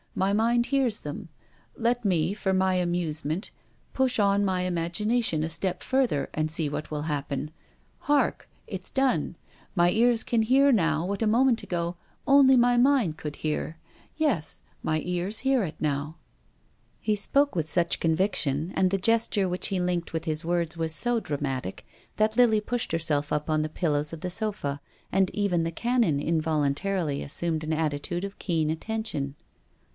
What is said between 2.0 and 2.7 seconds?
me— for